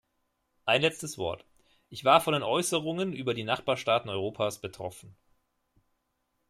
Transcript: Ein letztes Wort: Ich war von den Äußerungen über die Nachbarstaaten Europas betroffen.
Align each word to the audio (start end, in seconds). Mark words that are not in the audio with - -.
Ein 0.65 0.81
letztes 0.81 1.19
Wort: 1.19 1.45
Ich 1.89 2.03
war 2.03 2.21
von 2.21 2.33
den 2.33 2.41
Äußerungen 2.41 3.13
über 3.13 3.35
die 3.35 3.43
Nachbarstaaten 3.43 4.09
Europas 4.09 4.59
betroffen. 4.59 5.15